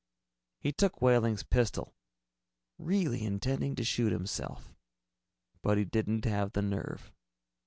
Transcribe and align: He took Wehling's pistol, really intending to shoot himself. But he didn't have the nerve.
He 0.57 0.71
took 0.71 0.95
Wehling's 0.99 1.43
pistol, 1.43 1.93
really 2.79 3.23
intending 3.23 3.75
to 3.75 3.83
shoot 3.83 4.11
himself. 4.11 4.73
But 5.61 5.77
he 5.77 5.85
didn't 5.85 6.25
have 6.25 6.53
the 6.53 6.63
nerve. 6.63 7.11